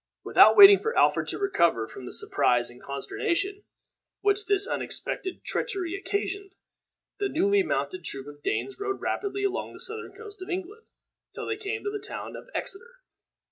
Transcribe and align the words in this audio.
Without 0.23 0.57
waiting 0.57 0.79
for 0.79 0.97
Alfred 0.97 1.27
to 1.27 1.37
recover 1.37 1.87
from 1.87 2.07
the 2.07 2.11
surprise 2.11 2.71
and 2.71 2.81
consternation 2.81 3.63
which 4.21 4.47
this 4.47 4.65
unexpected 4.65 5.43
treachery 5.43 5.93
occasioned, 5.95 6.55
the 7.19 7.29
newly 7.29 7.61
mounted 7.61 8.03
troop 8.03 8.25
of 8.25 8.41
Danes 8.41 8.79
rode 8.79 8.99
rapidly 8.99 9.43
along 9.43 9.73
the 9.73 9.79
southern 9.79 10.13
coast 10.13 10.41
of 10.41 10.49
England 10.49 10.87
till 11.35 11.45
they 11.45 11.55
came 11.55 11.83
to 11.83 11.91
the 11.91 11.99
town 11.99 12.35
of 12.35 12.49
Exeter. 12.55 12.95